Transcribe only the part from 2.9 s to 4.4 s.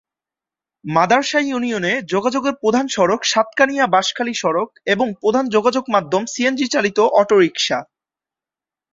সড়ক সাতকানিয়া-বাঁশখালী